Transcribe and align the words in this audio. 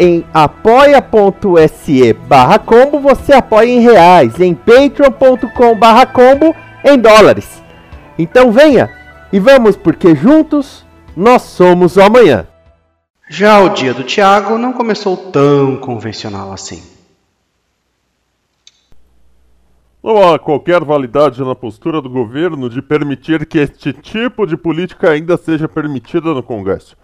Em 0.00 0.24
apoia.se 0.32 2.12
barra 2.12 2.58
combo 2.58 3.00
você 3.00 3.32
apoia 3.32 3.68
em 3.68 3.80
reais, 3.80 4.38
em 4.38 4.54
patreon.com 4.54 5.76
barra 5.76 6.06
combo 6.06 6.54
em 6.84 6.96
dólares. 6.96 7.60
Então 8.16 8.52
venha 8.52 8.88
e 9.32 9.40
vamos 9.40 9.76
porque 9.76 10.14
juntos 10.14 10.86
nós 11.16 11.42
somos 11.42 11.96
o 11.96 12.02
amanhã. 12.02 12.46
Já 13.28 13.60
o 13.60 13.70
dia 13.70 13.92
do 13.92 14.04
Tiago 14.04 14.56
não 14.56 14.72
começou 14.72 15.16
tão 15.16 15.76
convencional 15.76 16.52
assim. 16.52 16.82
Não 20.00 20.32
há 20.32 20.38
qualquer 20.38 20.82
validade 20.84 21.42
na 21.42 21.56
postura 21.56 22.00
do 22.00 22.08
governo 22.08 22.70
de 22.70 22.80
permitir 22.80 23.44
que 23.44 23.58
este 23.58 23.92
tipo 23.92 24.46
de 24.46 24.56
política 24.56 25.10
ainda 25.10 25.36
seja 25.36 25.68
permitida 25.68 26.32
no 26.32 26.42
Congresso. 26.42 26.96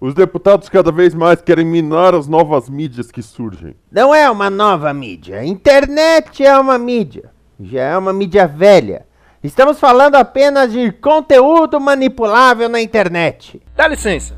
Os 0.00 0.14
deputados 0.14 0.70
cada 0.70 0.90
vez 0.90 1.14
mais 1.14 1.42
querem 1.42 1.66
minar 1.66 2.14
as 2.14 2.26
novas 2.26 2.70
mídias 2.70 3.10
que 3.10 3.22
surgem. 3.22 3.76
Não 3.92 4.14
é 4.14 4.30
uma 4.30 4.48
nova 4.48 4.94
mídia. 4.94 5.40
A 5.40 5.44
internet 5.44 6.42
é 6.42 6.58
uma 6.58 6.78
mídia. 6.78 7.30
Já 7.60 7.82
é 7.82 7.98
uma 7.98 8.10
mídia 8.10 8.46
velha. 8.46 9.04
Estamos 9.44 9.78
falando 9.78 10.14
apenas 10.14 10.72
de 10.72 10.90
conteúdo 10.90 11.78
manipulável 11.78 12.66
na 12.66 12.80
internet. 12.80 13.60
Dá 13.76 13.86
licença. 13.86 14.34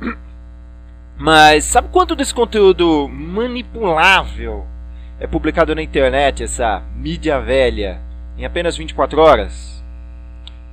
Mas 1.18 1.64
sabe 1.64 1.88
quanto 1.92 2.16
desse 2.16 2.32
conteúdo 2.32 3.06
manipulável 3.06 4.64
é 5.20 5.26
publicado 5.26 5.74
na 5.74 5.82
internet, 5.82 6.42
essa 6.42 6.82
mídia 6.96 7.38
velha, 7.42 8.00
em 8.38 8.46
apenas 8.46 8.74
24 8.74 9.20
horas? 9.20 9.84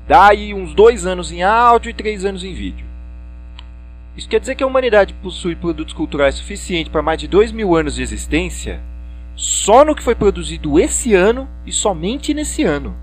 Dá 0.07 0.29
aí 0.29 0.53
uns 0.53 0.73
dois 0.73 1.05
anos 1.05 1.33
em 1.33 1.43
áudio 1.43 1.89
e 1.89 1.93
três 1.93 2.23
anos 2.23 2.45
em 2.45 2.53
vídeo. 2.53 2.90
Isso 4.15 4.27
quer 4.27 4.39
dizer 4.39 4.55
que 4.55 4.63
a 4.63 4.67
humanidade 4.67 5.13
possui 5.15 5.55
produtos 5.55 5.93
culturais 5.93 6.35
suficientes 6.35 6.91
para 6.91 7.01
mais 7.01 7.19
de 7.19 7.27
dois 7.27 7.51
mil 7.51 7.75
anos 7.75 7.95
de 7.95 8.03
existência 8.03 8.81
só 9.35 9.83
no 9.83 9.95
que 9.95 10.03
foi 10.03 10.13
produzido 10.13 10.79
esse 10.79 11.15
ano 11.15 11.49
e 11.65 11.71
somente 11.71 12.33
nesse 12.33 12.63
ano. 12.63 12.95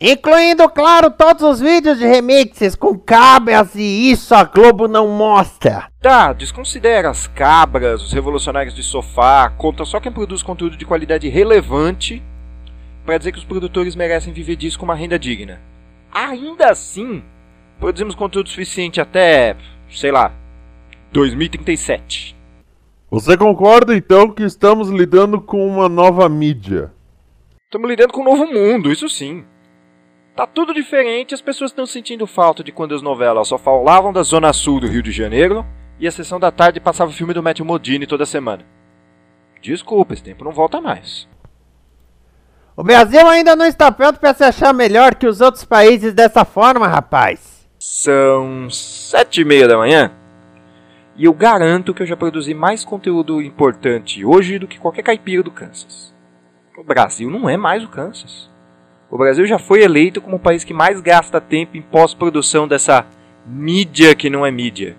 Incluindo, 0.00 0.66
claro, 0.70 1.10
todos 1.10 1.42
os 1.42 1.60
vídeos 1.60 1.98
de 1.98 2.06
remixes 2.06 2.74
com 2.74 2.98
cabras 2.98 3.74
e 3.74 4.10
isso 4.10 4.34
a 4.34 4.44
Globo 4.44 4.88
não 4.88 5.08
mostra. 5.08 5.88
Tá, 6.00 6.32
desconsidera 6.32 7.10
as 7.10 7.26
cabras, 7.26 8.02
os 8.02 8.10
revolucionários 8.10 8.74
de 8.74 8.82
sofá, 8.82 9.50
conta 9.50 9.84
só 9.84 10.00
quem 10.00 10.10
produz 10.10 10.42
conteúdo 10.42 10.78
de 10.78 10.86
qualidade 10.86 11.28
relevante 11.28 12.22
para 13.04 13.18
dizer 13.18 13.32
que 13.32 13.38
os 13.38 13.44
produtores 13.44 13.94
merecem 13.94 14.32
viver 14.32 14.56
disso 14.56 14.78
com 14.78 14.86
uma 14.86 14.94
renda 14.94 15.18
digna. 15.18 15.60
Ainda 16.10 16.70
assim, 16.70 17.22
produzimos 17.78 18.14
conteúdo 18.14 18.48
suficiente 18.48 19.02
até, 19.02 19.54
sei 19.92 20.10
lá, 20.10 20.32
2037. 21.12 22.36
Você 23.10 23.36
concorda 23.36 23.96
então 23.96 24.30
que 24.30 24.42
estamos 24.42 24.88
lidando 24.88 25.40
com 25.40 25.66
uma 25.66 25.88
nova 25.88 26.28
mídia? 26.28 26.92
Estamos 27.64 27.88
lidando 27.88 28.12
com 28.12 28.20
um 28.20 28.24
novo 28.24 28.46
mundo, 28.46 28.90
isso 28.90 29.08
sim. 29.08 29.44
Tá 30.36 30.46
tudo 30.46 30.72
diferente, 30.72 31.34
as 31.34 31.40
pessoas 31.40 31.70
estão 31.70 31.84
sentindo 31.84 32.26
falta 32.26 32.62
de 32.62 32.72
quando 32.72 32.94
as 32.94 33.02
novelas 33.02 33.48
só 33.48 33.58
falavam 33.58 34.12
da 34.12 34.22
Zona 34.22 34.52
Sul 34.52 34.80
do 34.80 34.86
Rio 34.86 35.02
de 35.02 35.12
Janeiro 35.12 35.66
e 35.98 36.06
a 36.06 36.12
sessão 36.12 36.40
da 36.40 36.50
tarde 36.50 36.80
passava 36.80 37.10
o 37.10 37.14
filme 37.14 37.34
do 37.34 37.42
Matthew 37.42 37.66
Modini 37.66 38.06
toda 38.06 38.24
semana. 38.24 38.64
Desculpa, 39.60 40.14
esse 40.14 40.22
tempo 40.22 40.44
não 40.44 40.52
volta 40.52 40.80
mais. 40.80 41.28
O 42.76 42.82
Brasil 42.82 43.28
ainda 43.28 43.54
não 43.54 43.66
está 43.66 43.92
pronto 43.92 44.18
para 44.18 44.32
se 44.32 44.42
achar 44.42 44.72
melhor 44.72 45.14
que 45.14 45.26
os 45.26 45.40
outros 45.40 45.64
países 45.64 46.14
dessa 46.14 46.44
forma, 46.44 46.88
rapaz. 46.88 47.59
São 47.82 48.68
sete 48.68 49.40
e 49.40 49.44
meia 49.44 49.66
da 49.66 49.78
manhã 49.78 50.12
e 51.16 51.24
eu 51.24 51.32
garanto 51.32 51.94
que 51.94 52.02
eu 52.02 52.06
já 52.06 52.14
produzi 52.14 52.52
mais 52.52 52.84
conteúdo 52.84 53.40
importante 53.40 54.22
hoje 54.22 54.58
do 54.58 54.68
que 54.68 54.78
qualquer 54.78 55.00
caipira 55.02 55.42
do 55.42 55.50
Kansas. 55.50 56.14
O 56.76 56.84
Brasil 56.84 57.30
não 57.30 57.48
é 57.48 57.56
mais 57.56 57.82
o 57.82 57.88
Kansas. 57.88 58.50
O 59.10 59.16
Brasil 59.16 59.46
já 59.46 59.58
foi 59.58 59.82
eleito 59.82 60.20
como 60.20 60.36
o 60.36 60.40
país 60.40 60.62
que 60.62 60.74
mais 60.74 61.00
gasta 61.00 61.40
tempo 61.40 61.74
em 61.74 61.80
pós-produção 61.80 62.68
dessa 62.68 63.06
mídia 63.46 64.14
que 64.14 64.28
não 64.28 64.44
é 64.44 64.50
mídia. 64.50 64.94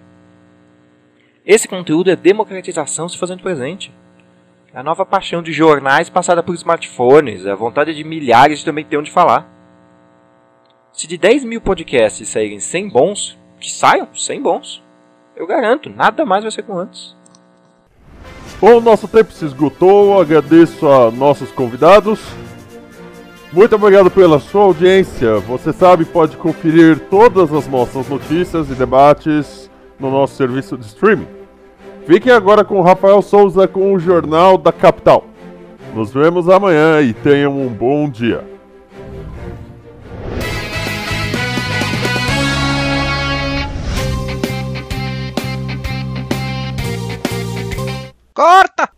Esse 1.46 1.68
conteúdo 1.68 2.09
é 2.09 2.16
democratização 2.16 3.08
se 3.08 3.16
fazendo 3.16 3.44
presente. 3.44 3.94
A 4.74 4.81
nova 4.81 5.06
paixão 5.06 5.44
de 5.44 5.53
jornais 5.53 6.09
passada 6.09 6.41
por 6.41 6.56
smartphones, 6.56 7.46
a 7.46 7.53
vontade 7.53 7.94
de 7.94 8.03
milhares 8.03 8.58
de 8.58 8.66
também 8.66 8.84
ter 8.84 8.97
onde 8.97 9.12
falar. 9.12 9.60
Se 11.01 11.07
de 11.07 11.17
10 11.17 11.45
mil 11.45 11.59
podcasts 11.59 12.29
saírem 12.29 12.59
100 12.59 12.89
bons, 12.89 13.35
que 13.59 13.72
saiam 13.72 14.07
100 14.13 14.39
bons. 14.39 14.84
Eu 15.35 15.47
garanto, 15.47 15.89
nada 15.89 16.23
mais 16.23 16.44
vai 16.44 16.51
ser 16.51 16.62
como 16.62 16.78
antes. 16.78 17.16
Bom, 18.59 18.79
nosso 18.79 19.07
tempo 19.07 19.31
se 19.31 19.44
esgotou, 19.44 20.22
agradeço 20.22 20.88
a 20.88 21.09
nossos 21.09 21.51
convidados. 21.51 22.19
Muito 23.51 23.75
obrigado 23.75 24.11
pela 24.11 24.38
sua 24.38 24.61
audiência. 24.61 25.40
Você 25.40 25.73
sabe, 25.73 26.06
pode 26.06 26.38
conferir 26.38 27.00
todas 27.09 27.51
as 27.51 27.67
nossas 27.67 28.07
notícias 28.07 28.69
e 28.69 28.75
debates 28.75 29.72
no 30.00 30.11
nosso 30.11 30.35
serviço 30.35 30.78
de 30.78 30.85
streaming. 30.85 31.28
Fiquem 32.06 32.31
agora 32.31 32.63
com 32.63 32.79
o 32.79 32.84
Rafael 32.84 33.23
Souza 33.23 33.67
com 33.67 33.91
o 33.91 33.97
Jornal 33.97 34.56
da 34.56 34.72
Capital. 34.72 35.25
Nos 35.95 36.13
vemos 36.13 36.47
amanhã 36.47 37.01
e 37.01 37.11
tenham 37.11 37.59
um 37.59 37.69
bom 37.69 38.07
dia. 38.07 38.50
Corta! 48.41 48.90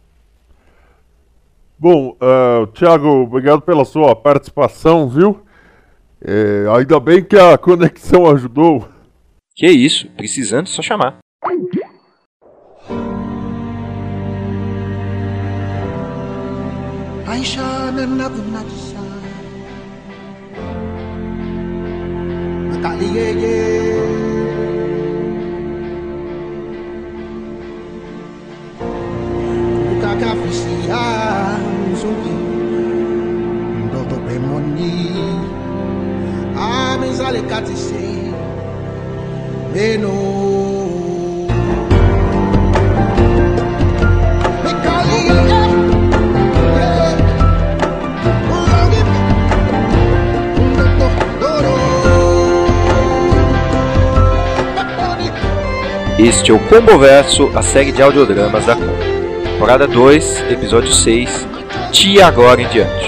Bom, 1.77 2.15
uh, 2.15 2.65
Thiago, 2.67 3.09
obrigado 3.23 3.61
pela 3.61 3.83
sua 3.83 4.15
participação, 4.15 5.09
viu? 5.09 5.45
É, 6.23 6.65
ainda 6.73 6.97
bem 6.97 7.21
que 7.21 7.37
a 7.37 7.57
conexão 7.57 8.31
ajudou. 8.31 8.87
Que 9.53 9.67
isso, 9.67 10.07
precisando 10.11 10.67
só 10.67 10.81
chamar. 10.81 11.17
I 17.27 17.43
shine 17.43 17.99
another 17.99 18.45
night 18.45 18.71
shine. 18.71 19.03
Kukakafisia 22.71 24.22
Este 56.43 56.51
é 56.51 56.55
o 56.55 56.59
Comboverso, 56.59 57.49
a 57.55 57.61
série 57.61 57.93
de 57.93 58.01
audiodramas 58.01 58.65
da 58.65 58.75
Combo. 58.75 58.97
Temporada 59.45 59.87
2, 59.87 60.51
episódio 60.51 60.91
6, 60.91 61.47
de 61.89 62.21
agora 62.21 62.61
em 62.61 62.67
diante. 62.67 63.07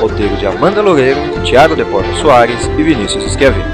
Roteiro 0.00 0.36
de 0.36 0.46
Amanda 0.46 0.80
Loureiro, 0.80 1.18
Thiago 1.44 1.74
De 1.74 1.84
Porta 1.84 2.14
Soares 2.14 2.70
e 2.78 2.82
Vinícius 2.84 3.24
Schiavini. 3.32 3.71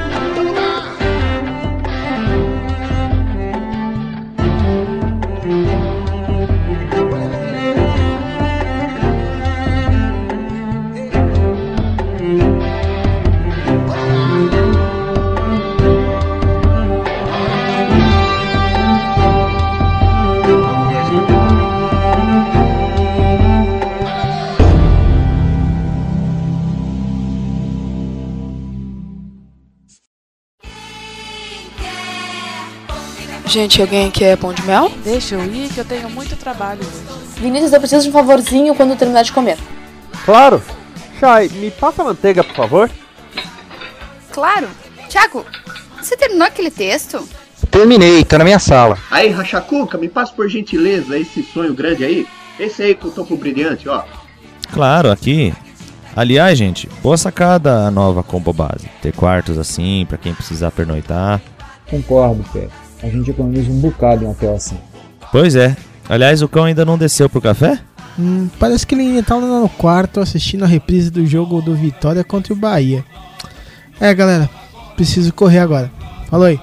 Gente, 33.49 33.81
alguém 33.81 34.11
quer 34.11 34.37
pão 34.37 34.53
de 34.53 34.63
mel? 34.63 34.93
Deixa 35.03 35.35
eu 35.35 35.43
ir 35.43 35.71
que 35.71 35.79
eu 35.79 35.85
tenho 35.85 36.11
muito 36.11 36.37
trabalho 36.37 36.81
hoje. 36.81 37.41
Vinícius, 37.41 37.73
eu 37.73 37.81
preciso 37.81 38.03
de 38.03 38.11
um 38.11 38.13
favorzinho 38.13 38.75
quando 38.75 38.95
terminar 38.95 39.23
de 39.23 39.33
comer. 39.33 39.57
Claro. 40.27 40.63
Chay, 41.19 41.49
me 41.49 41.71
passa 41.71 42.03
a 42.03 42.05
manteiga, 42.05 42.45
por 42.45 42.55
favor. 42.55 42.91
Claro. 44.31 44.69
Tiago, 45.09 45.47
você 45.99 46.15
terminou 46.15 46.47
aquele 46.47 46.71
texto? 46.71 47.27
Terminei, 47.71 48.23
tá 48.23 48.37
na 48.37 48.45
minha 48.45 48.59
sala. 48.59 48.99
Aí, 49.11 49.31
Rachacuca, 49.31 49.97
me 49.97 50.09
passa 50.09 50.33
por 50.35 50.47
gentileza 50.47 51.19
esse 51.19 51.43
sonho 51.43 51.73
grande 51.73 52.05
aí. 52.05 52.27
Esse 52.61 52.83
aí 52.83 52.95
com 52.95 53.09
o 53.09 53.11
topo 53.11 53.35
brilhante, 53.35 53.89
ó. 53.89 54.05
Claro, 54.71 55.11
aqui. 55.11 55.55
Aliás, 56.15 56.59
gente, 56.59 56.87
boa 57.03 57.17
sacada 57.17 57.87
a 57.87 57.91
nova 57.91 58.23
combo 58.23 58.53
base. 58.53 58.91
Ter 59.01 59.15
quartos 59.15 59.57
assim, 59.57 60.05
pra 60.07 60.19
quem 60.19 60.35
precisar 60.35 60.71
pernoitar. 60.71 61.41
Concordo, 61.89 62.45
Pé. 62.53 62.69
A 63.03 63.07
gente 63.09 63.31
economiza 63.31 63.71
um 63.71 63.81
bocado 63.81 64.25
em 64.25 64.27
um 64.27 64.31
hotel 64.31 64.55
assim. 64.55 64.79
Pois 65.31 65.55
é. 65.55 65.77
Aliás, 66.09 66.43
o 66.43 66.49
cão 66.49 66.65
ainda 66.65 66.85
não 66.85 66.99
desceu 66.99 67.29
pro 67.29 67.41
café? 67.41 67.79
Hum, 68.19 68.49
parece 68.59 68.87
que 68.87 68.95
ele 68.95 69.03
ainda 69.03 69.23
tá 69.23 69.37
lá 69.37 69.61
no 69.61 69.69
quarto 69.69 70.21
assistindo 70.21 70.65
a 70.65 70.67
reprise 70.67 71.11
do 71.11 71.25
jogo 71.25 71.63
do 71.63 71.75
Vitória 71.75 72.25
contra 72.25 72.53
o 72.53 72.57
Bahia. 72.57 73.05
É, 74.01 74.13
galera, 74.15 74.49
preciso 74.97 75.33
correr 75.33 75.61
agora. 75.61 75.91
Falou 76.29 76.47
aí. 76.47 76.61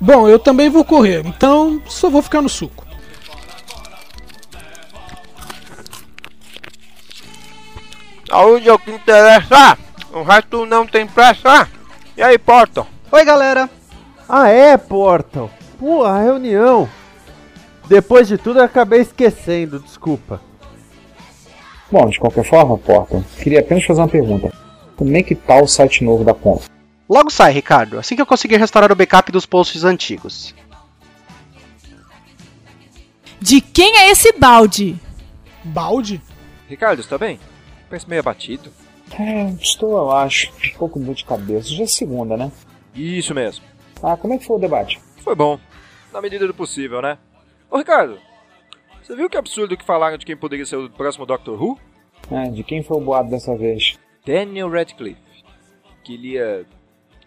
Bom, 0.00 0.28
eu 0.28 0.38
também 0.38 0.68
vou 0.68 0.84
correr, 0.84 1.24
então 1.26 1.80
só 1.86 2.08
vou 2.08 2.22
ficar 2.22 2.42
no 2.42 2.48
suco. 2.48 2.86
Saúde 8.28 8.68
é 8.68 8.72
o 8.72 8.78
que 8.78 8.90
interessa. 8.90 9.78
O 10.12 10.22
resto 10.22 10.66
não 10.66 10.86
tem 10.86 11.06
pressa. 11.06 11.68
E 12.16 12.22
aí, 12.22 12.38
Porto? 12.38 12.86
Oi, 13.10 13.24
galera. 13.24 13.68
Ah, 14.28 14.48
é, 14.48 14.76
Portal. 14.76 15.50
Pô, 15.78 16.04
a 16.04 16.20
reunião. 16.20 16.88
Depois 17.88 18.28
de 18.28 18.36
tudo, 18.36 18.58
eu 18.58 18.64
acabei 18.64 19.00
esquecendo, 19.00 19.80
desculpa. 19.80 20.40
Bom, 21.90 22.06
de 22.10 22.18
qualquer 22.18 22.44
forma, 22.44 22.76
Portal, 22.76 23.24
queria 23.42 23.60
apenas 23.60 23.84
fazer 23.84 24.00
uma 24.00 24.08
pergunta. 24.08 24.52
Como 24.96 25.16
é 25.16 25.22
que 25.22 25.34
tá 25.34 25.56
o 25.62 25.66
site 25.66 26.04
novo 26.04 26.24
da 26.24 26.34
Conf? 26.34 26.66
Logo 27.08 27.30
sai, 27.30 27.52
Ricardo, 27.52 27.98
assim 27.98 28.14
que 28.14 28.20
eu 28.20 28.26
conseguir 28.26 28.58
restaurar 28.58 28.92
o 28.92 28.96
backup 28.96 29.32
dos 29.32 29.46
posts 29.46 29.84
antigos. 29.84 30.54
De 33.40 33.60
quem 33.62 33.96
é 33.96 34.10
esse 34.10 34.32
balde? 34.32 35.00
Balde? 35.64 36.20
Ricardo, 36.68 37.00
está 37.00 37.16
bem? 37.16 37.40
Parece 37.88 38.08
meio 38.08 38.20
abatido. 38.20 38.70
É, 39.18 39.50
estou, 39.60 39.96
eu 39.96 40.10
acho. 40.10 40.52
Um 40.74 40.78
pouco 40.78 40.98
dor 40.98 41.14
de 41.14 41.24
cabeça. 41.24 41.70
Já 41.70 41.84
é 41.84 41.86
segunda, 41.86 42.36
né? 42.36 42.52
Isso 42.94 43.34
mesmo. 43.34 43.64
Ah, 44.02 44.16
como 44.16 44.34
é 44.34 44.38
que 44.38 44.46
foi 44.46 44.56
o 44.56 44.60
debate? 44.60 45.00
Foi 45.22 45.34
bom. 45.34 45.58
Na 46.12 46.20
medida 46.20 46.46
do 46.46 46.54
possível, 46.54 47.02
né? 47.02 47.18
Ô, 47.70 47.78
Ricardo, 47.78 48.18
você 49.02 49.14
viu 49.14 49.28
que 49.28 49.36
absurdo 49.36 49.76
que 49.76 49.84
falaram 49.84 50.16
de 50.16 50.24
quem 50.24 50.36
poderia 50.36 50.66
ser 50.66 50.76
o 50.76 50.90
próximo 50.90 51.26
Doctor 51.26 51.62
Who? 51.62 51.78
É, 52.30 52.50
de 52.50 52.62
quem 52.62 52.82
foi 52.82 52.96
o 52.96 53.00
boato 53.00 53.30
dessa 53.30 53.56
vez? 53.56 53.98
Daniel 54.24 54.70
Radcliffe. 54.70 55.20
Que 56.04 56.14
ele 56.14 56.32
ia 56.32 56.66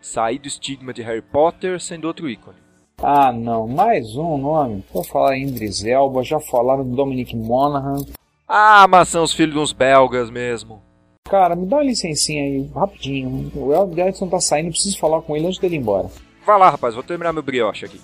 sair 0.02 0.40
do 0.40 0.48
estigma 0.48 0.94
de 0.94 1.02
Harry 1.02 1.22
Potter 1.22 1.80
sendo 1.80 2.06
outro 2.06 2.30
ícone. 2.30 2.58
Ah, 2.98 3.32
não. 3.32 3.68
Mais 3.68 4.16
um 4.16 4.38
nome. 4.38 4.84
Vou 4.94 5.04
falar 5.04 5.38
em 5.38 5.48
Idris 5.48 5.84
Elba, 5.84 6.24
já 6.24 6.40
falaram 6.40 6.88
do 6.88 6.96
Dominic 6.96 7.36
Monaghan. 7.36 8.06
Ah, 8.48 8.88
mas 8.88 9.10
são 9.10 9.24
os 9.24 9.34
filhos 9.34 9.54
de 9.54 9.60
uns 9.60 9.74
belgas 9.74 10.30
mesmo. 10.30 10.82
Cara, 11.26 11.56
me 11.56 11.66
dá 11.66 11.78
uma 11.78 11.86
licencinha 11.86 12.44
aí, 12.44 12.70
rapidinho. 12.76 13.52
O 13.56 13.74
Edson 13.98 14.28
tá 14.28 14.40
saindo, 14.40 14.70
preciso 14.70 15.00
falar 15.00 15.22
com 15.22 15.36
ele 15.36 15.48
antes 15.48 15.60
dele 15.60 15.76
ir 15.76 15.80
embora. 15.80 16.10
Vai 16.46 16.58
lá, 16.58 16.70
rapaz, 16.70 16.94
vou 16.94 17.04
terminar 17.04 17.34
meu 17.34 17.44
brioche 17.44 17.86
aqui. 17.86 18.02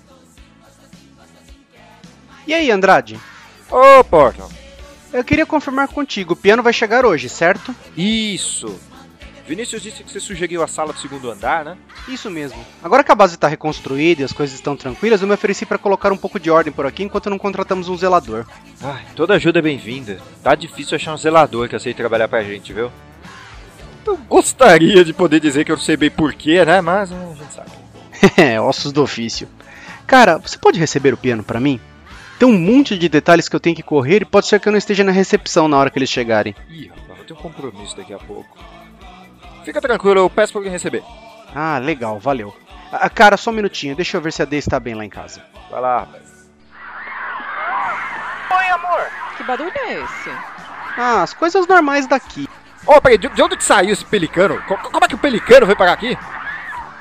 E 2.46 2.54
aí, 2.54 2.70
Andrade? 2.70 3.18
Ô, 3.70 4.02
Portland. 4.04 4.54
Eu 5.12 5.24
queria 5.24 5.46
confirmar 5.46 5.88
contigo, 5.88 6.34
o 6.34 6.36
piano 6.36 6.62
vai 6.62 6.72
chegar 6.72 7.04
hoje, 7.04 7.28
certo? 7.28 7.74
Isso. 7.96 8.78
Vinícius 9.46 9.80
disse 9.80 10.04
que 10.04 10.12
você 10.12 10.20
sugeriu 10.20 10.62
a 10.62 10.66
sala 10.66 10.92
do 10.92 10.98
segundo 10.98 11.30
andar, 11.30 11.64
né? 11.64 11.78
Isso 12.06 12.30
mesmo. 12.30 12.62
Agora 12.82 13.02
que 13.02 13.10
a 13.10 13.14
base 13.14 13.34
está 13.34 13.48
reconstruída 13.48 14.20
e 14.20 14.24
as 14.24 14.32
coisas 14.32 14.54
estão 14.54 14.76
tranquilas, 14.76 15.22
eu 15.22 15.26
me 15.26 15.32
ofereci 15.32 15.64
para 15.64 15.78
colocar 15.78 16.12
um 16.12 16.18
pouco 16.18 16.38
de 16.38 16.50
ordem 16.50 16.70
por 16.70 16.84
aqui 16.84 17.02
enquanto 17.02 17.30
não 17.30 17.38
contratamos 17.38 17.88
um 17.88 17.96
zelador. 17.96 18.44
Ai, 18.82 19.06
toda 19.16 19.34
ajuda 19.34 19.60
é 19.60 19.62
bem-vinda. 19.62 20.18
Tá 20.42 20.54
difícil 20.54 20.96
achar 20.96 21.14
um 21.14 21.16
zelador 21.16 21.66
que 21.66 21.74
aceite 21.74 21.96
trabalhar 21.96 22.28
pra 22.28 22.44
gente, 22.44 22.74
viu? 22.74 22.92
Eu 24.06 24.18
gostaria 24.18 25.02
de 25.02 25.14
poder 25.14 25.40
dizer 25.40 25.64
que 25.64 25.72
eu 25.72 25.76
não 25.76 25.82
sei 25.82 25.96
bem 25.96 26.10
porquê, 26.10 26.62
né? 26.66 26.82
Mas 26.82 27.10
a 27.10 27.16
gente 27.34 27.54
sabe. 27.54 27.70
É, 28.36 28.60
ossos 28.60 28.92
do 28.92 29.02
ofício. 29.02 29.48
Cara, 30.06 30.38
você 30.38 30.58
pode 30.58 30.78
receber 30.78 31.12
o 31.12 31.16
piano 31.16 31.42
para 31.42 31.60
mim? 31.60 31.80
Tem 32.38 32.48
um 32.48 32.58
monte 32.58 32.96
de 32.96 33.08
detalhes 33.08 33.48
que 33.48 33.56
eu 33.56 33.60
tenho 33.60 33.74
que 33.74 33.82
correr 33.82 34.22
e 34.22 34.24
pode 34.24 34.46
ser 34.46 34.60
que 34.60 34.68
eu 34.68 34.72
não 34.72 34.78
esteja 34.78 35.02
na 35.02 35.12
recepção 35.12 35.66
na 35.66 35.76
hora 35.76 35.90
que 35.90 35.98
eles 35.98 36.08
chegarem. 36.08 36.54
Ih, 36.70 36.86
rapaz, 36.86 37.18
vou 37.18 37.24
ter 37.26 37.32
um 37.32 37.36
compromisso 37.36 37.96
daqui 37.96 38.14
a 38.14 38.18
pouco. 38.18 38.56
Fica 39.64 39.80
tranquilo, 39.80 40.20
eu 40.20 40.30
peço 40.30 40.52
pra 40.52 40.60
alguém 40.60 40.72
receber. 40.72 41.02
Ah, 41.54 41.78
legal, 41.78 42.18
valeu. 42.18 42.54
Ah, 42.92 43.10
cara, 43.10 43.36
só 43.36 43.50
um 43.50 43.54
minutinho, 43.54 43.96
deixa 43.96 44.16
eu 44.16 44.20
ver 44.20 44.32
se 44.32 44.40
a 44.40 44.44
Dei 44.44 44.60
está 44.60 44.78
bem 44.78 44.94
lá 44.94 45.04
em 45.04 45.10
casa. 45.10 45.42
Vai 45.70 45.80
lá, 45.80 46.00
rapaz. 46.00 46.48
Oi, 48.50 48.68
amor. 48.70 49.06
Que 49.36 49.42
barulho 49.42 49.72
é 49.74 49.94
esse? 49.94 50.30
Ah, 50.96 51.22
as 51.22 51.34
coisas 51.34 51.66
normais 51.66 52.06
daqui. 52.06 52.48
Ô, 52.86 52.94
oh, 52.94 53.00
peraí, 53.00 53.18
de, 53.18 53.28
de 53.28 53.42
onde 53.42 53.56
que 53.56 53.64
saiu 53.64 53.92
esse 53.92 54.04
pelicano? 54.04 54.62
Co 54.62 54.76
como 54.78 55.04
é 55.04 55.08
que 55.08 55.14
o 55.14 55.18
pelicano 55.18 55.66
veio 55.66 55.76
parar 55.76 55.92
aqui? 55.92 56.16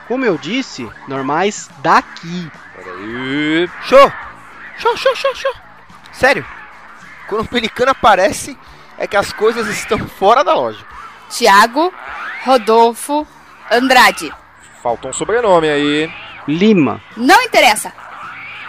Como 0.08 0.26
eu 0.26 0.38
disse, 0.38 0.90
normais 1.08 1.70
daqui. 1.80 2.52
Peraí. 2.76 3.70
Show! 3.84 4.12
Show, 4.78 4.96
show, 4.96 5.16
show, 5.16 5.36
show! 5.36 5.54
Sério, 6.14 6.46
quando 7.28 7.42
o 7.42 7.48
pelicano 7.48 7.92
aparece, 7.92 8.58
é 8.98 9.06
que 9.06 9.18
as 9.18 9.34
coisas 9.34 9.68
estão 9.68 10.00
fora 10.08 10.44
da 10.44 10.54
loja. 10.54 10.84
Tiago, 11.30 11.94
Rodolfo, 12.46 13.28
Andrade. 13.70 14.34
Falta 14.82 15.10
um 15.10 15.14
sobrenome 15.14 15.70
aí. 15.70 16.12
Lima. 16.48 17.02
Não 17.18 17.42
interessa. 17.42 17.92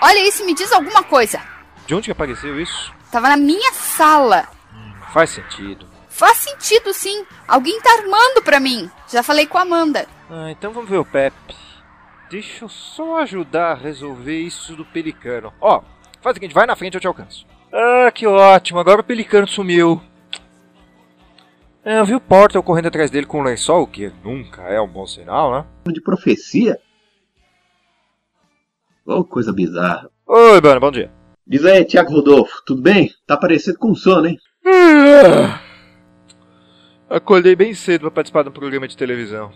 Olha 0.00 0.26
isso 0.28 0.42
e 0.42 0.46
me 0.46 0.54
diz 0.54 0.72
alguma 0.72 1.02
coisa. 1.02 1.40
De 1.86 1.94
onde 1.94 2.06
que 2.06 2.12
apareceu 2.12 2.60
isso? 2.60 2.92
Tava 3.10 3.28
na 3.28 3.36
minha 3.36 3.72
sala. 3.72 4.48
Hum, 4.74 4.92
faz 5.12 5.30
sentido. 5.30 5.86
Faz 6.08 6.38
sentido 6.38 6.92
sim. 6.92 7.24
Alguém 7.46 7.80
tá 7.80 7.92
armando 7.92 8.42
pra 8.42 8.58
mim. 8.58 8.90
Já 9.08 9.22
falei 9.22 9.46
com 9.46 9.56
a 9.56 9.62
Amanda. 9.62 10.06
Ah, 10.30 10.50
então 10.50 10.72
vamos 10.72 10.90
ver 10.90 10.98
o 10.98 11.04
Pepe. 11.04 11.54
Deixa 12.30 12.64
eu 12.64 12.68
só 12.68 13.20
ajudar 13.20 13.72
a 13.72 13.74
resolver 13.74 14.38
isso 14.38 14.76
do 14.76 14.84
pelicano. 14.84 15.52
Ó, 15.60 15.82
faz 16.20 16.34
o 16.34 16.36
seguinte, 16.36 16.54
vai 16.54 16.66
na 16.66 16.76
frente 16.76 16.94
eu 16.94 17.00
te 17.00 17.06
alcanço. 17.06 17.46
Ah, 17.72 18.10
que 18.10 18.26
ótimo, 18.26 18.78
agora 18.78 19.00
o 19.00 19.04
pelicano 19.04 19.48
sumiu. 19.48 20.02
É, 21.82 22.00
eu 22.00 22.04
vi 22.04 22.14
o 22.14 22.20
Portal 22.20 22.62
correndo 22.62 22.88
atrás 22.88 23.10
dele 23.10 23.24
com 23.24 23.40
um 23.40 23.44
lençol, 23.44 23.82
o 23.82 23.86
que 23.86 24.12
nunca 24.22 24.62
é 24.62 24.78
um 24.78 24.86
bom 24.86 25.06
sinal, 25.06 25.52
né? 25.52 25.64
De 25.90 26.02
profecia? 26.02 26.78
Oh, 29.06 29.24
coisa 29.24 29.54
bizarra. 29.54 30.10
Oi, 30.26 30.60
Bano, 30.60 30.80
bom 30.80 30.90
dia. 30.90 31.10
Diz 31.46 31.64
aí, 31.64 31.82
Tiago 31.86 32.12
Rodolfo, 32.12 32.62
tudo 32.66 32.82
bem? 32.82 33.10
Tá 33.26 33.38
parecido 33.38 33.78
com 33.78 33.94
sono, 33.94 34.26
hein? 34.26 34.38
Acordei 37.08 37.56
bem 37.56 37.72
cedo 37.72 38.02
para 38.02 38.10
participar 38.10 38.42
de 38.42 38.50
um 38.50 38.52
programa 38.52 38.86
de 38.86 38.94
televisão. 38.94 39.50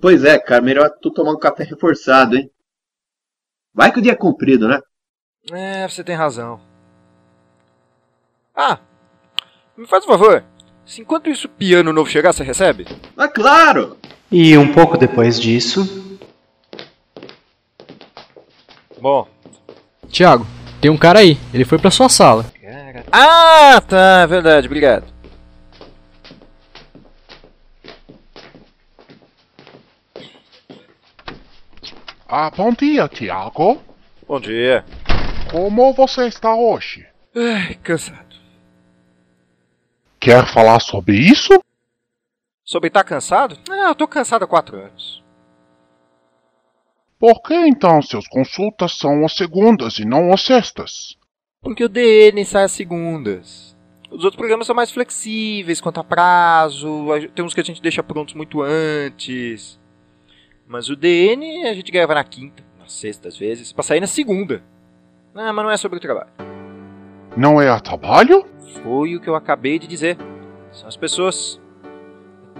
Pois 0.00 0.24
é, 0.24 0.38
cara, 0.38 0.62
melhor 0.62 0.90
tu 1.00 1.10
tomar 1.10 1.32
um 1.32 1.38
café 1.38 1.64
reforçado, 1.64 2.36
hein? 2.36 2.50
Vai 3.74 3.90
que 3.90 3.98
o 3.98 4.02
dia 4.02 4.12
é 4.12 4.16
comprido, 4.16 4.68
né? 4.68 4.80
É, 5.50 5.88
você 5.88 6.04
tem 6.04 6.14
razão. 6.14 6.60
Ah, 8.54 8.78
me 9.76 9.86
faz 9.86 10.04
um 10.04 10.08
favor. 10.08 10.44
Se 10.84 11.00
enquanto 11.00 11.30
isso 11.30 11.46
o 11.46 11.50
piano 11.50 11.92
novo 11.92 12.08
chegar, 12.08 12.32
você 12.32 12.44
recebe? 12.44 12.86
Ah, 13.16 13.28
claro! 13.28 13.96
E 14.30 14.56
um 14.56 14.72
pouco 14.72 14.96
depois 14.96 15.40
disso. 15.40 16.18
Bom. 19.00 19.26
Tiago, 20.08 20.46
tem 20.80 20.90
um 20.90 20.98
cara 20.98 21.20
aí. 21.20 21.38
Ele 21.52 21.64
foi 21.64 21.78
pra 21.78 21.90
sua 21.90 22.08
sala. 22.08 22.46
Ah, 23.10 23.80
tá, 23.80 24.26
verdade, 24.26 24.66
obrigado. 24.66 25.11
Ah, 32.34 32.50
bom 32.50 32.72
dia, 32.72 33.06
Tiago. 33.08 33.78
Bom 34.26 34.40
dia. 34.40 34.86
Como 35.50 35.92
você 35.92 36.28
está 36.28 36.54
hoje? 36.54 37.06
Ai, 37.36 37.74
cansado. 37.74 38.36
Quer 40.18 40.46
falar 40.46 40.80
sobre 40.80 41.14
isso? 41.14 41.62
Sobre 42.64 42.86
estar 42.88 43.04
cansado? 43.04 43.58
Ah, 43.68 43.88
eu 43.88 43.94
tô 43.94 44.08
cansado 44.08 44.46
há 44.46 44.48
quatro 44.48 44.78
anos. 44.78 45.22
Por 47.18 47.42
que 47.42 47.54
então 47.54 48.00
seus 48.00 48.26
consultas 48.26 48.96
são 48.96 49.26
às 49.26 49.36
segundas 49.36 49.98
e 49.98 50.06
não 50.06 50.32
às 50.32 50.40
sextas? 50.40 51.18
Porque 51.60 51.84
o 51.84 51.88
DN 51.88 52.42
sai 52.46 52.64
às 52.64 52.72
segundas. 52.72 53.76
Os 54.10 54.24
outros 54.24 54.36
programas 54.36 54.66
são 54.66 54.74
mais 54.74 54.90
flexíveis 54.90 55.82
quanto 55.82 56.00
a 56.00 56.04
prazo, 56.04 57.08
tem 57.34 57.44
uns 57.44 57.52
que 57.52 57.60
a 57.60 57.64
gente 57.64 57.82
deixa 57.82 58.02
prontos 58.02 58.32
muito 58.32 58.62
antes. 58.62 59.81
Mas 60.72 60.88
o 60.88 60.96
DN 60.96 61.68
a 61.68 61.74
gente 61.74 61.92
grava 61.92 62.14
na 62.14 62.24
quinta, 62.24 62.64
na 62.78 62.86
sexta 62.86 63.28
às 63.28 63.36
vezes, 63.36 63.74
pra 63.74 63.82
sair 63.82 64.00
na 64.00 64.06
segunda. 64.06 64.64
Ah, 65.34 65.52
mas 65.52 65.64
não 65.66 65.70
é 65.70 65.76
sobre 65.76 65.98
o 65.98 66.00
trabalho. 66.00 66.30
Não 67.36 67.60
é 67.60 67.68
a 67.68 67.78
trabalho? 67.78 68.46
Foi 68.82 69.14
o 69.14 69.20
que 69.20 69.28
eu 69.28 69.34
acabei 69.34 69.78
de 69.78 69.86
dizer. 69.86 70.16
São 70.70 70.88
as 70.88 70.96
pessoas. 70.96 71.60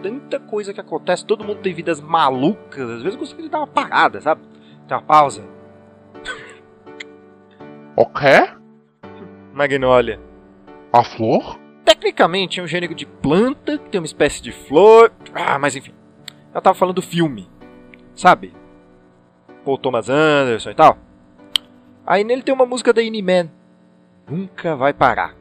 Tanta 0.02 0.38
coisa 0.38 0.74
que 0.74 0.80
acontece, 0.80 1.24
todo 1.24 1.42
mundo 1.42 1.62
tem 1.62 1.72
vidas 1.72 2.02
malucas. 2.02 2.82
Às 2.82 3.02
vezes 3.02 3.14
eu 3.14 3.18
gostaria 3.18 3.44
de 3.46 3.50
dar 3.50 3.60
uma 3.60 3.66
parada, 3.66 4.20
sabe? 4.20 4.42
Dar 4.86 4.96
uma 4.96 5.06
pausa. 5.06 5.42
O 7.96 8.04
quê? 8.04 8.46
Magnólia. 9.54 10.20
A 10.92 11.02
flor? 11.02 11.58
Tecnicamente 11.82 12.60
é 12.60 12.62
um 12.62 12.66
gênero 12.66 12.94
de 12.94 13.06
planta 13.06 13.78
que 13.78 13.88
tem 13.88 13.98
uma 13.98 14.06
espécie 14.06 14.42
de 14.42 14.52
flor. 14.52 15.10
Ah, 15.32 15.58
mas 15.58 15.74
enfim. 15.76 15.94
Eu 16.54 16.60
tava 16.60 16.78
falando 16.78 16.96
do 16.96 17.02
filme. 17.02 17.50
Sabe? 18.14 18.52
Paul 19.64 19.78
Thomas 19.78 20.08
Anderson 20.08 20.70
e 20.70 20.74
tal. 20.74 20.98
Aí 22.06 22.24
nele 22.24 22.42
tem 22.42 22.54
uma 22.54 22.66
música 22.66 22.92
da 22.92 23.02
Iniman. 23.02 23.50
Nunca 24.28 24.76
vai 24.76 24.92
parar. 24.92 25.34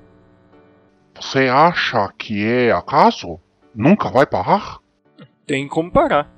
Você 1.15 1.47
acha 1.47 2.11
que 2.17 2.45
é 2.45 2.71
acaso? 2.71 3.39
Nunca 3.73 4.09
vai 4.09 4.25
parar? 4.25 4.79
Tem 5.45 5.67
como 5.67 5.91
parar. 5.91 6.29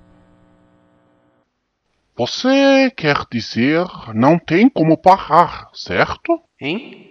Você 2.16 2.92
quer 2.96 3.26
dizer 3.32 3.86
não 4.14 4.38
tem 4.38 4.70
como 4.70 4.98
parar, 4.98 5.70
certo? 5.74 6.42
Hein? 6.62 7.10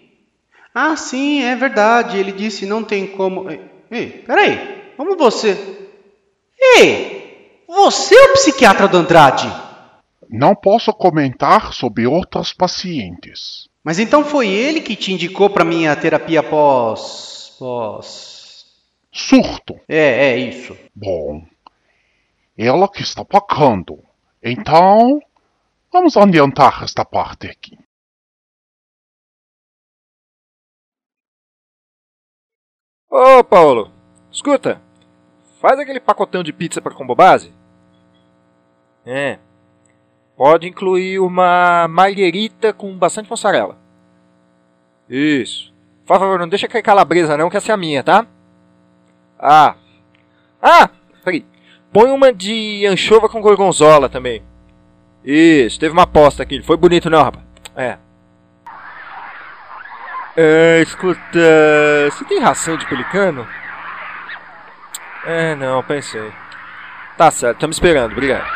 Ah, 0.74 0.96
sim, 0.96 1.42
é 1.42 1.54
verdade. 1.56 2.18
Ele 2.18 2.32
disse 2.32 2.66
não 2.66 2.84
tem 2.84 3.06
como. 3.06 3.46
Ei, 3.90 4.22
peraí. 4.26 4.92
Como 4.96 5.16
você. 5.16 5.90
Ei! 6.58 7.21
Você 7.74 8.14
é 8.14 8.24
o 8.24 8.32
psiquiatra 8.34 8.86
do 8.86 8.98
Andrade? 8.98 9.50
Não 10.28 10.54
posso 10.54 10.92
comentar 10.92 11.72
sobre 11.72 12.06
outras 12.06 12.52
pacientes. 12.52 13.66
Mas 13.82 13.98
então 13.98 14.22
foi 14.22 14.46
ele 14.48 14.82
que 14.82 14.94
te 14.94 15.10
indicou 15.10 15.48
para 15.48 15.64
minha 15.64 15.96
terapia 15.96 16.42
pós. 16.42 17.56
pós. 17.58 18.66
Surto. 19.10 19.80
É, 19.88 20.32
é 20.32 20.36
isso. 20.36 20.76
Bom, 20.94 21.46
ela 22.58 22.86
que 22.90 23.00
está 23.00 23.24
pagando. 23.24 23.98
Então, 24.42 25.18
vamos 25.90 26.14
adiantar 26.14 26.84
esta 26.84 27.06
parte 27.06 27.46
aqui. 27.46 27.78
Ô, 33.08 33.42
Paulo, 33.42 33.90
escuta. 34.30 34.78
Faz 35.58 35.80
aquele 35.80 36.00
pacotão 36.00 36.42
de 36.42 36.52
pizza 36.52 36.82
para 36.82 36.94
combo 36.94 37.14
base. 37.14 37.61
É. 39.04 39.38
Pode 40.36 40.68
incluir 40.68 41.18
uma 41.18 41.86
marguerita 41.88 42.72
com 42.72 42.96
bastante 42.96 43.28
mussarela. 43.30 43.78
Isso. 45.08 45.72
Por 46.06 46.18
favor, 46.18 46.38
não 46.38 46.48
deixa 46.48 46.68
cair 46.68 46.82
calabresa 46.82 47.36
não, 47.36 47.50
que 47.50 47.56
essa 47.56 47.72
é 47.72 47.74
a 47.74 47.76
minha, 47.76 48.02
tá? 48.02 48.26
Ah. 49.38 49.74
Ah! 50.60 50.90
Peraí. 51.24 51.44
Põe 51.92 52.10
uma 52.10 52.32
de 52.32 52.86
anchova 52.86 53.28
com 53.28 53.40
gorgonzola 53.40 54.08
também. 54.08 54.42
Isso, 55.24 55.78
teve 55.78 55.92
uma 55.92 56.02
aposta 56.02 56.42
aqui. 56.42 56.62
Foi 56.62 56.76
bonito 56.76 57.10
não, 57.10 57.22
rapaz? 57.22 57.44
É. 57.76 57.98
É, 60.34 60.80
escuta, 60.80 61.20
você 62.10 62.24
tem 62.24 62.40
ração 62.40 62.76
de 62.76 62.86
pelicano? 62.86 63.46
É, 65.26 65.54
não, 65.54 65.82
pensei. 65.82 66.32
Tá 67.18 67.30
certo, 67.30 67.56
estamos 67.56 67.76
esperando, 67.76 68.12
obrigado. 68.12 68.50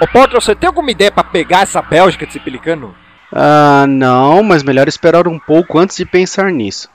Ô 0.00 0.06
Potter, 0.06 0.40
você 0.40 0.54
tem 0.54 0.68
alguma 0.68 0.90
ideia 0.90 1.10
para 1.10 1.24
pegar 1.24 1.62
essa 1.62 1.82
Bélgica 1.82 2.24
desse 2.24 2.38
pelicano? 2.38 2.94
Ah, 3.32 3.84
não, 3.88 4.42
mas 4.42 4.62
melhor 4.62 4.86
esperar 4.86 5.26
um 5.26 5.38
pouco 5.38 5.78
antes 5.78 5.96
de 5.96 6.06
pensar 6.06 6.52
nisso. 6.52 6.88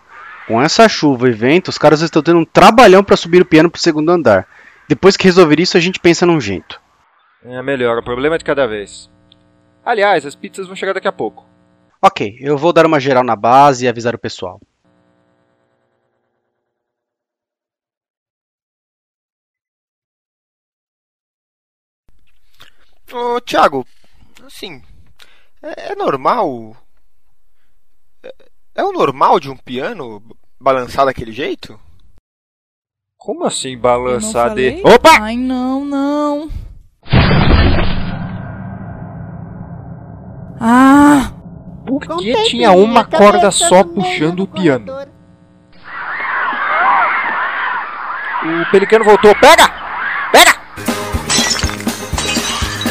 Com 0.48 0.62
essa 0.62 0.88
chuva 0.88 1.29
e 1.29 1.31
vento, 1.31 1.67
os 1.67 1.77
caras 1.77 2.01
estão 2.01 2.22
tendo 2.22 2.39
um 2.39 2.45
trabalhão 2.45 3.03
para 3.03 3.17
subir 3.17 3.41
o 3.41 3.45
piano 3.45 3.69
pro 3.69 3.81
segundo 3.81 4.10
andar. 4.10 4.48
Depois 4.88 5.17
que 5.17 5.25
resolver 5.25 5.60
isso, 5.60 5.77
a 5.77 5.79
gente 5.79 6.00
pensa 6.00 6.25
num 6.25 6.39
jeito. 6.39 6.81
É 7.45 7.62
melhor, 7.62 7.98
o 7.98 8.03
problema 8.03 8.36
é 8.36 8.38
de 8.38 8.45
cada 8.45 8.65
vez. 8.65 9.10
Aliás, 9.86 10.25
as 10.25 10.36
pizzas 10.36 10.67
vão 10.67 10.75
chegar 10.75 10.93
daqui 10.93 11.07
a 11.07 11.12
pouco. 11.12 11.45
Ok, 12.01 12.38
eu 12.39 12.57
vou 12.57 12.72
dar 12.72 12.86
uma 12.86 13.00
geral 13.00 13.24
na 13.24 13.36
base 13.36 13.86
e 13.86 13.88
avisar 13.88 14.15
o 14.15 14.19
pessoal. 14.19 14.60
Ô, 23.13 23.39
Thiago, 23.39 23.86
assim, 24.43 24.82
é, 25.62 25.91
é 25.91 25.96
normal. 25.96 26.75
É, 28.24 28.34
é 28.74 28.84
o 28.84 28.91
normal 28.91 29.39
de 29.39 29.51
um 29.51 29.55
piano 29.55 30.20
balançar 30.60 31.05
daquele 31.05 31.32
jeito? 31.32 31.79
Como 33.15 33.46
assim 33.46 33.77
balançar 33.77 34.55
de. 34.55 34.82
Opa! 34.84 35.22
Ai, 35.22 35.38
não, 35.38 35.86
não. 35.86 36.50
Ah! 40.60 41.32
Por 41.86 42.17
que 42.17 42.34
tinha 42.46 42.72
uma 42.72 43.05
corda 43.05 43.51
só 43.51 43.84
puxando 43.84 44.39
o 44.39 44.48
piano? 44.48 44.91
O 48.41 48.72
pelicano 48.72 49.05
voltou. 49.05 49.36
Pega! 49.36 49.82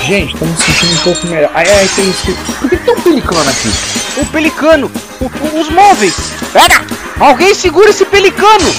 Gente, 0.06 0.34
estamos 0.34 0.58
sentindo 0.58 0.92
um 0.94 0.96
pouco 0.98 1.26
melhor. 1.28 1.50
Ai, 1.54 1.64
ai, 1.68 1.88
tem 1.94 2.10
isso. 2.10 2.36
Por 2.58 2.68
que 2.68 2.76
tem 2.76 2.94
um 2.94 3.00
pelicano 3.00 3.50
aqui? 3.50 3.72
O 4.20 4.26
pelicano! 4.26 4.90
O, 5.20 5.24
o, 5.24 5.60
os 5.60 5.70
móveis! 5.70 6.14
Pega! 6.52 6.84
Alguém 7.20 7.54
segura 7.54 7.90
esse 7.90 8.04
pelicano! 8.04 8.74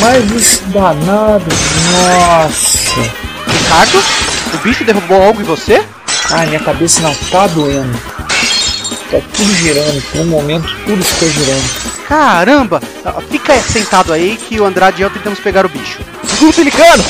Mas 0.00 0.32
esse 0.32 0.62
danado. 0.64 1.44
Nossa! 1.92 3.00
Ricardo? 3.46 4.02
O 4.54 4.58
bicho 4.58 4.84
derrubou 4.84 5.22
algo 5.22 5.40
em 5.40 5.44
você? 5.44 5.84
Ai, 6.30 6.48
minha 6.48 6.60
cabeça 6.60 7.00
não 7.00 7.14
tá 7.14 7.46
doendo. 7.46 7.96
Tá 9.10 9.18
tudo 9.34 9.54
girando, 9.54 10.02
por 10.10 10.20
um 10.22 10.26
momento 10.26 10.68
tudo 10.84 11.04
ficou 11.04 11.30
girando. 11.30 11.92
Caramba! 12.08 12.82
Fica 13.30 13.54
sentado 13.60 14.12
aí 14.12 14.36
que 14.36 14.58
o 14.58 14.64
Andrade 14.64 15.00
e 15.00 15.04
eu 15.04 15.10
tentamos 15.10 15.38
pegar 15.38 15.64
o 15.64 15.68
bicho. 15.68 16.00
Segura 16.26 16.50
o 16.50 16.54
pelicano! 16.54 17.04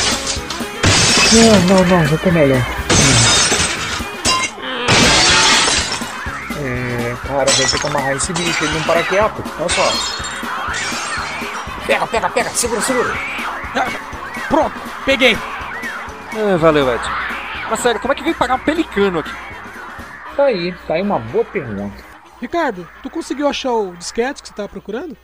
Não, 1.32 1.76
não, 1.76 1.84
não, 1.86 2.06
já 2.06 2.18
tô 2.18 2.30
melhor. 2.30 2.60
É, 6.60 7.16
cara, 7.26 7.50
vai 7.50 7.66
ter 7.66 7.80
que 7.80 7.86
amarrar 7.86 8.16
esse 8.16 8.32
bicho, 8.34 8.64
ele 8.64 8.74
não 8.74 8.82
para 8.82 9.02
quieto. 9.02 9.42
Olha 9.58 9.68
só. 9.70 9.92
Pega, 11.86 12.06
pega, 12.06 12.28
pega, 12.30 12.50
segura, 12.50 12.80
segura. 12.82 13.14
Pronto, 14.48 14.78
peguei. 15.06 15.34
Ah, 16.34 16.56
valeu, 16.58 16.94
Ed. 16.94 17.02
Mas 17.70 17.80
sério, 17.80 18.00
como 18.00 18.12
é 18.12 18.16
que 18.16 18.22
veio 18.22 18.34
pagar 18.36 18.56
um 18.56 18.58
pelicano 18.58 19.20
aqui? 19.20 19.32
Tá 20.36 20.44
aí, 20.44 20.74
tá 20.86 20.94
aí 20.94 21.02
uma 21.02 21.18
boa 21.18 21.44
pergunta. 21.46 21.96
Ricardo, 22.40 22.86
tu 23.02 23.08
conseguiu 23.08 23.48
achar 23.48 23.72
o 23.72 23.96
disquete 23.96 24.42
que 24.42 24.48
você 24.48 24.54
tava 24.54 24.68
procurando? 24.68 25.16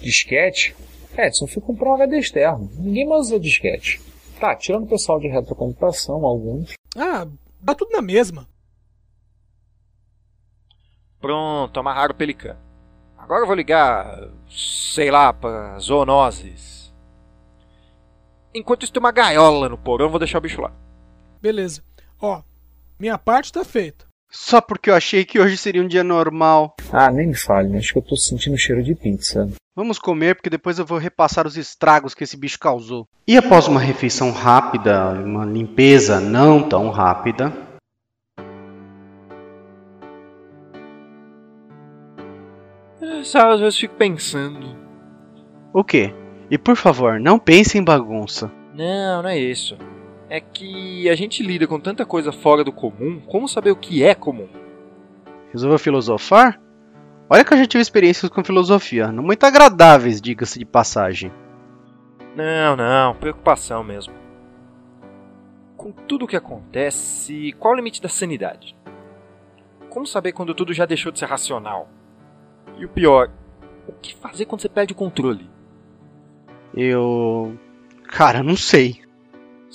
Disquete? 0.00 0.76
Edson, 1.18 1.46
fui 1.48 1.62
comprar 1.62 1.90
um 1.90 1.94
HD 1.94 2.18
externo. 2.18 2.70
Ninguém 2.74 3.08
mais 3.08 3.22
usa 3.22 3.40
disquete. 3.40 4.00
Tá, 4.38 4.54
tirando 4.54 4.84
o 4.84 4.88
pessoal 4.88 5.18
de 5.18 5.28
retrocomputação, 5.28 6.24
alguns. 6.24 6.74
Ah, 6.96 7.26
dá 7.60 7.74
tudo 7.74 7.90
na 7.92 8.02
mesma. 8.02 8.46
Pronto, 11.20 11.80
amarraram 11.80 12.12
o 12.12 12.16
pelicano. 12.16 12.60
Agora 13.16 13.42
eu 13.42 13.46
vou 13.46 13.56
ligar, 13.56 14.30
sei 14.48 15.10
lá, 15.10 15.32
para 15.32 15.78
zoonoses. 15.78 16.94
Enquanto 18.54 18.84
isso 18.84 18.92
tem 18.92 19.00
uma 19.00 19.10
gaiola 19.10 19.68
no 19.68 19.76
porão, 19.76 20.06
eu 20.06 20.10
vou 20.10 20.18
deixar 20.18 20.38
o 20.38 20.40
bicho 20.40 20.60
lá. 20.60 20.72
Beleza. 21.40 21.82
Ó, 22.20 22.42
minha 22.98 23.18
parte 23.18 23.52
tá 23.52 23.64
feita. 23.64 24.05
Só 24.30 24.60
porque 24.60 24.90
eu 24.90 24.94
achei 24.94 25.24
que 25.24 25.38
hoje 25.38 25.56
seria 25.56 25.82
um 25.82 25.86
dia 25.88 26.04
normal. 26.04 26.74
Ah, 26.92 27.10
nem 27.10 27.28
me 27.28 27.34
fale, 27.36 27.76
acho 27.76 27.92
que 27.92 27.98
eu 27.98 28.02
tô 28.02 28.16
sentindo 28.16 28.58
cheiro 28.58 28.82
de 28.82 28.94
pizza. 28.94 29.48
Vamos 29.74 29.98
comer 29.98 30.34
porque 30.34 30.50
depois 30.50 30.78
eu 30.78 30.86
vou 30.86 30.98
repassar 30.98 31.46
os 31.46 31.56
estragos 31.56 32.14
que 32.14 32.24
esse 32.24 32.36
bicho 32.36 32.58
causou. 32.58 33.06
E 33.26 33.36
após 33.36 33.68
uma 33.68 33.80
refeição 33.80 34.30
rápida, 34.32 35.10
uma 35.10 35.44
limpeza 35.44 36.18
não 36.20 36.66
tão 36.66 36.90
rápida, 36.90 37.52
É, 43.00 43.22
Sabe, 43.24 43.54
às 43.54 43.60
vezes 43.60 43.78
fico 43.78 43.94
pensando. 43.96 44.76
o 45.72 45.84
quê? 45.84 46.12
E 46.50 46.56
por 46.56 46.76
favor, 46.76 47.18
não 47.20 47.38
pense 47.38 47.76
em 47.76 47.84
bagunça. 47.84 48.50
Não, 48.74 49.22
não 49.22 49.28
é 49.28 49.38
isso. 49.38 49.76
É 50.28 50.40
que 50.40 51.08
a 51.08 51.14
gente 51.14 51.42
lida 51.42 51.66
com 51.66 51.78
tanta 51.78 52.04
coisa 52.04 52.32
fora 52.32 52.64
do 52.64 52.72
comum, 52.72 53.20
como 53.20 53.48
saber 53.48 53.70
o 53.70 53.76
que 53.76 54.02
é 54.02 54.14
comum? 54.14 54.48
Resolveu 55.52 55.78
filosofar? 55.78 56.60
Olha 57.30 57.44
que 57.44 57.54
eu 57.54 57.58
já 57.58 57.66
tive 57.66 57.82
experiências 57.82 58.30
com 58.30 58.44
filosofia, 58.44 59.10
não 59.12 59.22
muito 59.22 59.44
agradáveis, 59.44 60.20
diga-se 60.20 60.58
de 60.58 60.64
passagem. 60.64 61.32
Não, 62.36 62.76
não, 62.76 63.14
preocupação 63.14 63.82
mesmo. 63.84 64.12
Com 65.76 65.92
tudo 65.92 66.24
o 66.24 66.28
que 66.28 66.36
acontece, 66.36 67.52
qual 67.58 67.74
o 67.74 67.76
limite 67.76 68.02
da 68.02 68.08
sanidade? 68.08 68.76
Como 69.88 70.06
saber 70.06 70.32
quando 70.32 70.54
tudo 70.54 70.74
já 70.74 70.84
deixou 70.84 71.10
de 71.12 71.18
ser 71.18 71.26
racional? 71.26 71.88
E 72.76 72.84
o 72.84 72.88
pior, 72.88 73.30
o 73.88 73.92
que 73.92 74.14
fazer 74.14 74.44
quando 74.44 74.60
você 74.60 74.68
perde 74.68 74.92
o 74.92 74.96
controle? 74.96 75.48
Eu. 76.74 77.56
Cara, 78.08 78.42
não 78.42 78.56
sei. 78.56 79.05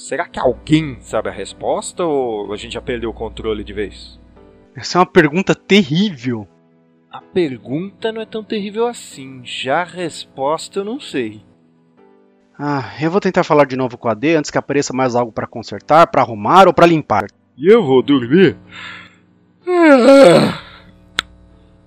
Será 0.02 0.28
que 0.28 0.40
alguém 0.40 1.00
sabe 1.00 1.30
a 1.30 1.32
resposta 1.32 2.04
ou 2.04 2.52
a 2.52 2.58
gente 2.58 2.74
já 2.74 2.82
perdeu 2.82 3.12
o 3.12 3.14
controle 3.14 3.64
de 3.64 3.72
vez? 3.72 4.20
Essa 4.76 4.98
é 4.98 5.00
uma 5.00 5.06
pergunta 5.06 5.54
terrível. 5.54 6.48
A 7.12 7.22
pergunta 7.22 8.12
não 8.12 8.20
é 8.20 8.26
tão 8.26 8.44
terrível 8.44 8.88
assim, 8.88 9.42
já 9.44 9.82
a 9.82 9.86
resposta 9.86 10.80
eu 10.80 10.84
não 10.84 11.00
sei. 11.00 11.46
Ah, 12.58 12.92
eu 13.00 13.12
vou 13.12 13.22
tentar 13.22 13.44
falar 13.44 13.66
de 13.66 13.76
novo 13.76 13.96
com 13.96 14.10
a 14.10 14.16
D 14.16 14.36
antes 14.36 14.50
que 14.50 14.58
apareça 14.58 14.92
mais 14.92 15.16
algo 15.16 15.32
pra 15.32 15.46
consertar, 15.46 16.08
pra 16.08 16.24
arrumar 16.24 16.66
ou 16.66 16.74
pra 16.74 16.88
limpar. 16.88 17.28
E 17.56 17.72
eu 17.72 17.84
vou 17.84 18.02
dormir? 18.02 18.58
Ah, 19.68 20.64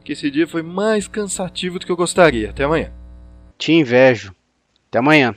que 0.04 0.12
esse 0.12 0.30
dia 0.30 0.46
foi 0.46 0.62
mais 0.62 1.08
cansativo 1.08 1.80
do 1.80 1.84
que 1.84 1.90
eu 1.90 1.96
gostaria. 1.96 2.50
Até 2.50 2.62
amanhã. 2.62 2.92
Te 3.58 3.72
invejo. 3.72 4.32
Até 4.88 5.00
amanhã. 5.00 5.34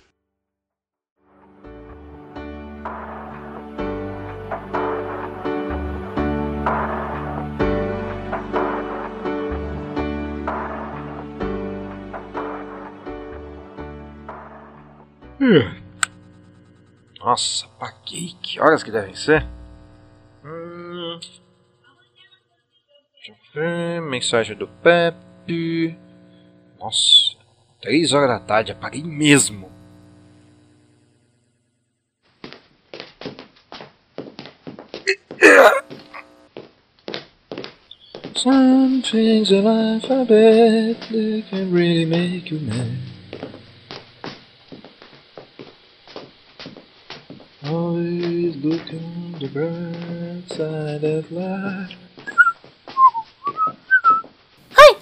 Nossa, 17.20 17.66
apaguei. 17.66 18.36
Que 18.42 18.60
horas 18.60 18.84
que 18.84 18.92
devem 18.92 19.16
ser? 19.16 19.46
Hum... 20.44 21.20
Mensagem 24.10 24.56
do 24.56 24.68
Pepe. 24.68 25.98
Nossa, 26.80 27.36
três 27.82 28.14
horas 28.14 28.30
da 28.30 28.40
tarde, 28.40 28.72
apaguei 28.72 29.04
mesmo. 29.04 29.72
Some 38.36 39.02
things 39.02 39.50
in 39.52 39.64
life 39.64 40.08
they 40.30 41.44
can 41.50 41.72
really 41.74 42.06
make 42.06 42.52
you 42.52 42.60
mad. 42.60 43.17
The 49.48 49.60
bright 49.60 50.44
side 50.50 51.06
of 51.06 51.32
life. 51.32 51.98
Oi! 54.78 54.98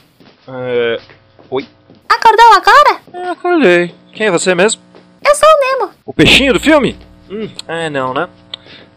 É... 0.48 1.00
Oi? 1.50 1.68
Acordou 2.10 2.54
agora? 2.54 3.02
É, 3.14 3.30
acordei. 3.30 3.96
Quem 4.14 4.28
é 4.28 4.32
você 4.32 4.54
mesmo? 4.54 4.82
Eu 5.24 5.36
sou 5.36 5.50
o 5.50 5.60
Nemo. 5.60 5.92
O 6.06 6.14
peixinho 6.14 6.54
do 6.54 6.60
filme? 6.60 6.98
Hum, 7.30 7.50
é, 7.68 7.90
não, 7.90 8.14
né? 8.14 8.30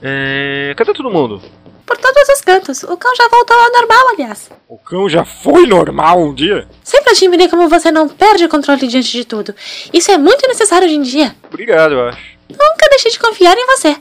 É... 0.02 0.74
Cadê 0.76 0.92
todo 0.92 1.10
mundo? 1.10 1.40
Por 1.86 1.96
todos 1.96 2.28
os 2.28 2.40
cantos. 2.42 2.82
O 2.82 2.96
cão 2.96 3.14
já 3.16 3.28
voltou 3.28 3.56
ao 3.56 3.72
normal, 3.72 4.08
aliás. 4.10 4.50
O 4.68 4.76
cão 4.76 5.08
já 5.08 5.24
foi 5.24 5.66
normal 5.66 6.20
um 6.20 6.34
dia? 6.34 6.68
Sempre 6.84 7.12
admirei 7.12 7.48
como 7.48 7.68
você 7.68 7.90
não 7.90 8.08
perde 8.08 8.44
o 8.44 8.48
controle 8.48 8.86
diante 8.86 9.10
de 9.10 9.24
tudo. 9.24 9.54
Isso 9.92 10.10
é 10.10 10.18
muito 10.18 10.46
necessário 10.46 10.86
hoje 10.86 10.96
em 10.96 11.02
dia. 11.02 11.34
Obrigado, 11.46 11.92
eu 11.92 12.08
acho. 12.08 12.38
Nunca 12.50 12.88
deixei 12.90 13.10
de 13.10 13.18
confiar 13.18 13.56
em 13.56 13.66
você. 13.66 13.96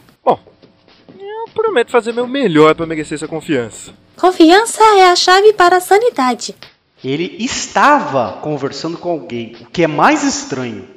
Eu 1.57 1.63
prometo 1.63 1.89
fazer 1.89 2.13
meu 2.13 2.27
melhor 2.27 2.75
pra 2.75 2.85
merecer 2.85 3.15
essa 3.15 3.27
confiança. 3.27 3.91
Confiança 4.15 4.83
é 4.99 5.09
a 5.09 5.15
chave 5.15 5.53
para 5.53 5.77
a 5.77 5.81
sanidade. 5.81 6.55
Ele 7.03 7.35
estava 7.39 8.33
conversando 8.43 8.95
com 8.95 9.09
alguém, 9.09 9.55
o 9.61 9.65
que 9.65 9.83
é 9.83 9.87
mais 9.87 10.23
estranho. 10.23 10.87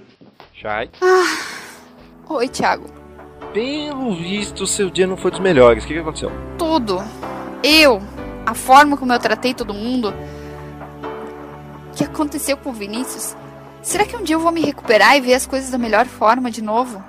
Shai? 0.52 0.90
Ah. 1.00 2.34
Oi, 2.34 2.46
Thiago. 2.46 2.90
Pelo 3.54 4.14
visto, 4.14 4.66
seu 4.66 4.90
dia 4.90 5.06
não 5.06 5.16
foi 5.16 5.30
dos 5.30 5.40
melhores. 5.40 5.82
O 5.82 5.86
que, 5.86 5.94
que 5.94 6.00
aconteceu? 6.00 6.30
Tudo. 6.58 7.02
Eu. 7.62 8.02
A 8.44 8.52
forma 8.52 8.98
como 8.98 9.14
eu 9.14 9.18
tratei 9.18 9.54
todo 9.54 9.72
mundo. 9.72 10.12
O 11.90 11.96
que 11.96 12.04
aconteceu 12.04 12.58
com 12.58 12.68
o 12.68 12.74
Vinícius? 12.74 13.34
Será 13.80 14.04
que 14.04 14.14
um 14.14 14.22
dia 14.22 14.36
eu 14.36 14.40
vou 14.40 14.52
me 14.52 14.60
recuperar 14.60 15.16
e 15.16 15.22
ver 15.22 15.34
as 15.34 15.46
coisas 15.46 15.70
da 15.70 15.78
melhor 15.78 16.04
forma 16.04 16.50
de 16.50 16.60
novo? 16.60 17.02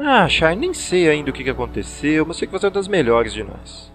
Ah, 0.00 0.28
Shai, 0.28 0.54
nem 0.54 0.72
sei 0.72 1.08
ainda 1.08 1.30
o 1.30 1.32
que, 1.32 1.48
aconteceu, 1.50 2.24
mas 2.24 2.36
sei 2.36 2.46
que 2.46 2.52
você 2.52 2.66
é 2.66 2.68
uma 2.68 2.74
das 2.74 2.86
melhores 2.86 3.32
de 3.32 3.42
nós. 3.42 3.92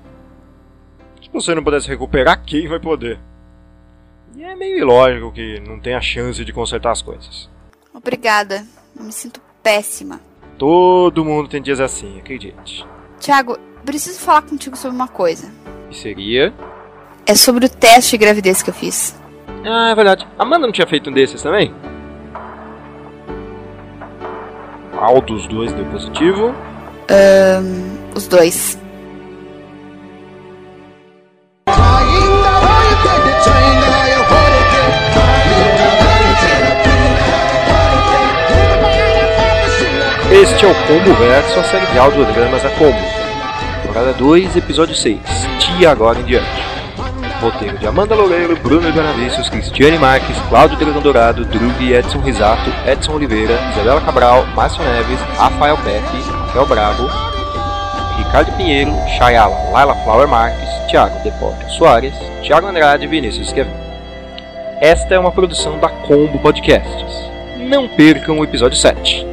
Se 1.22 1.30
você 1.32 1.56
não 1.56 1.64
pudesse 1.64 1.88
recuperar, 1.88 2.44
quem 2.44 2.68
vai 2.68 2.80
poder? 2.80 3.20
E 4.36 4.44
é 4.44 4.54
meio 4.54 4.80
ilógico 4.80 5.32
que 5.32 5.62
não 5.62 5.80
tenha 5.80 6.02
chance 6.02 6.44
de 6.44 6.52
consertar 6.52 6.92
as 6.92 7.02
coisas. 7.02 7.50
Obrigada. 7.94 8.66
Eu 8.98 9.06
me 9.06 9.14
sinto 9.14 9.40
péssima. 9.62 10.20
Todo 10.58 11.24
mundo 11.24 11.48
tem 11.48 11.62
dias 11.62 11.80
assim, 11.80 12.20
acredite. 12.20 12.86
Thiago, 13.20 13.58
preciso 13.86 14.20
falar 14.20 14.42
contigo 14.42 14.76
sobre 14.76 14.96
uma 14.96 15.08
coisa. 15.08 15.50
E 15.90 15.96
seria? 15.96 16.54
É 17.26 17.34
sobre 17.34 17.66
o 17.66 17.70
teste 17.70 18.12
de 18.12 18.18
gravidez 18.18 18.62
que 18.62 18.70
eu 18.70 18.74
fiz. 18.74 19.18
Ah, 19.66 19.92
é 19.92 19.96
verdade. 19.96 20.28
Amanda 20.38 20.68
não 20.68 20.74
tinha 20.74 20.86
feito 20.86 21.10
um 21.10 21.14
desses 21.14 21.42
também? 21.42 21.74
Qual 24.98 25.22
dos 25.22 25.48
dois 25.48 25.74
deu 25.74 25.86
positivo? 25.86 26.54
Ahn, 27.10 27.98
os 28.16 28.28
dois. 28.28 28.78
Este 40.32 40.66
é 40.66 40.68
o 40.68 40.76
Combo 40.88 41.14
Verso, 41.16 41.60
a 41.60 41.64
série 41.64 41.86
de 41.88 41.98
audiodramas 41.98 42.64
da 42.64 42.70
Combo. 42.72 42.98
Temporada 43.82 44.14
2, 44.14 44.56
episódio 44.56 44.96
6. 44.96 45.20
Tia 45.60 45.92
agora 45.92 46.20
em 46.20 46.24
diante. 46.24 46.63
Roteiro 47.44 47.78
de 47.78 47.86
Amanda 47.86 48.16
Loureiro, 48.16 48.56
Bruno 48.56 48.88
Ibanavicius, 48.88 49.50
Cristiane 49.50 49.98
Marques, 49.98 50.38
Cláudio 50.48 50.78
Dragão 50.78 51.02
Dourado, 51.02 51.44
Drug, 51.44 51.94
Edson 51.94 52.20
Risato, 52.20 52.72
Edson 52.88 53.12
Oliveira, 53.16 53.60
Isabela 53.74 54.00
Cabral, 54.00 54.46
Márcio 54.56 54.82
Neves, 54.82 55.20
Rafael 55.38 55.76
Pepe, 55.80 56.22
Rafael 56.32 56.66
Bravo, 56.66 57.10
Ricardo 58.18 58.56
Pinheiro, 58.56 58.94
Chayala, 59.18 59.72
Laila 59.72 59.94
Flower 60.06 60.26
Marques, 60.26 60.70
Thiago 60.90 61.22
Deporto 61.22 61.70
Soares, 61.72 62.14
Thiago 62.42 62.68
Andrade 62.68 63.04
e 63.04 63.08
Vinícius 63.08 63.52
Kevin. 63.52 63.74
Esta 64.80 65.16
é 65.16 65.20
uma 65.20 65.32
produção 65.32 65.78
da 65.80 65.90
Combo 65.90 66.40
Podcasts. 66.40 67.30
Não 67.58 67.90
percam 67.90 68.40
o 68.40 68.44
episódio 68.46 68.78
7. 68.78 69.33